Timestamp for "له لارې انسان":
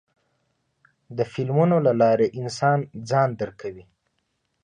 1.85-2.79